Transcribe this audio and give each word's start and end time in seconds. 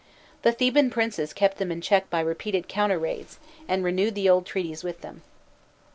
The 0.41 0.51
Theban 0.51 0.89
princes 0.89 1.31
kept 1.31 1.57
them 1.59 1.71
in 1.71 1.79
check 1.79 2.09
by 2.09 2.21
repeated 2.21 2.67
counter 2.67 2.97
raids, 2.97 3.37
and 3.67 3.83
renewed 3.83 4.15
the 4.15 4.29
old 4.31 4.47
treaties 4.47 4.83
with 4.83 5.01
them. 5.01 5.21